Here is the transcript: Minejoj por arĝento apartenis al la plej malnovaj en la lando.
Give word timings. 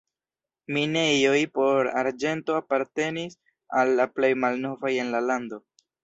Minejoj 0.75 1.41
por 1.57 1.89
arĝento 1.99 2.55
apartenis 2.59 3.35
al 3.81 3.91
la 3.99 4.07
plej 4.15 4.31
malnovaj 4.45 4.93
en 5.05 5.13
la 5.17 5.21
lando. 5.27 5.61